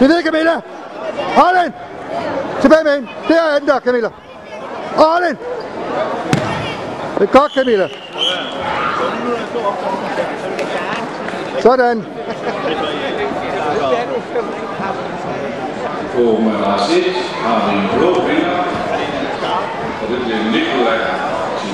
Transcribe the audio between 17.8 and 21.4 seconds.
blå vinder, og det bliver Nikolaj